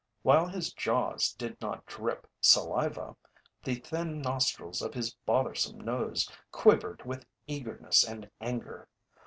[0.23, 3.15] While his jaws did not drip saliva,
[3.63, 8.89] the thin nostrils of his bothersome nose quivered with eagerness and anger.